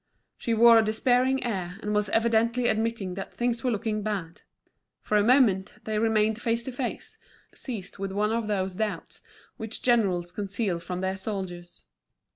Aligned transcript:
She 0.35 0.55
wore 0.55 0.79
a 0.79 0.83
despairing 0.83 1.43
air, 1.43 1.77
and 1.83 1.93
was 1.93 2.09
evidently 2.09 2.67
admitting 2.67 3.13
that 3.13 3.31
things 3.35 3.63
were 3.63 3.69
looking 3.69 4.01
bad. 4.01 4.41
For 5.03 5.15
a 5.15 5.23
moment 5.23 5.75
they 5.83 5.99
remained 5.99 6.41
face 6.41 6.63
to 6.63 6.71
face, 6.71 7.19
seized 7.53 7.99
with 7.99 8.11
one 8.11 8.31
of 8.31 8.47
those 8.47 8.73
doubts 8.73 9.21
which 9.57 9.83
generals 9.83 10.31
conceal 10.31 10.79
from 10.79 11.01
their 11.01 11.17
soldiers. 11.17 11.83